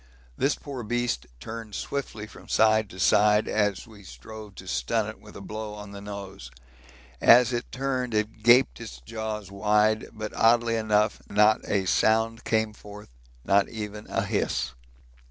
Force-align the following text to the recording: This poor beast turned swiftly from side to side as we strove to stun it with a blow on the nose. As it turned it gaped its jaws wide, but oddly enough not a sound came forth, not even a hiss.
This 0.35 0.55
poor 0.55 0.81
beast 0.81 1.27
turned 1.39 1.75
swiftly 1.75 2.25
from 2.25 2.47
side 2.47 2.89
to 2.89 2.99
side 2.99 3.47
as 3.47 3.85
we 3.85 4.03
strove 4.03 4.55
to 4.55 4.67
stun 4.67 5.07
it 5.07 5.19
with 5.19 5.35
a 5.35 5.41
blow 5.41 5.75
on 5.75 5.91
the 5.91 6.01
nose. 6.01 6.49
As 7.21 7.53
it 7.53 7.71
turned 7.71 8.15
it 8.15 8.41
gaped 8.41 8.81
its 8.81 8.99
jaws 9.01 9.51
wide, 9.51 10.07
but 10.11 10.33
oddly 10.33 10.75
enough 10.75 11.21
not 11.29 11.61
a 11.69 11.85
sound 11.85 12.43
came 12.45 12.73
forth, 12.73 13.09
not 13.45 13.69
even 13.69 14.07
a 14.07 14.23
hiss. 14.25 14.71